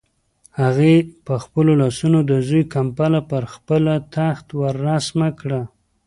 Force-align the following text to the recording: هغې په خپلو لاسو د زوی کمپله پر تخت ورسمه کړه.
هغې 0.61 0.95
په 1.25 1.33
خپلو 1.43 1.71
لاسو 1.81 2.07
د 2.31 2.33
زوی 2.47 2.63
کمپله 2.75 3.19
پر 3.29 3.43
تخت 4.15 4.47
ورسمه 4.61 5.29
کړه. 5.39 5.61